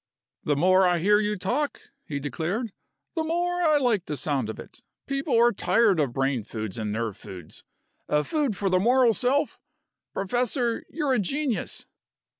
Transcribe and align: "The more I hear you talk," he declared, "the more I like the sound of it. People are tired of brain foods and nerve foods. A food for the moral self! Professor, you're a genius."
"The 0.43 0.55
more 0.55 0.87
I 0.87 0.97
hear 0.97 1.19
you 1.19 1.37
talk," 1.37 1.79
he 2.07 2.19
declared, 2.19 2.73
"the 3.13 3.23
more 3.23 3.61
I 3.61 3.77
like 3.77 4.05
the 4.07 4.17
sound 4.17 4.49
of 4.49 4.57
it. 4.59 4.81
People 5.05 5.37
are 5.39 5.51
tired 5.51 5.99
of 5.99 6.11
brain 6.11 6.43
foods 6.43 6.79
and 6.79 6.91
nerve 6.91 7.15
foods. 7.15 7.63
A 8.09 8.23
food 8.23 8.57
for 8.57 8.67
the 8.67 8.79
moral 8.79 9.13
self! 9.13 9.59
Professor, 10.11 10.83
you're 10.89 11.13
a 11.13 11.19
genius." 11.19 11.85